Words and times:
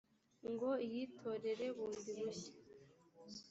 ngo 0.51 0.69
iyitorere 0.85 1.65
bundi 1.75 2.11
bushya 2.19 2.51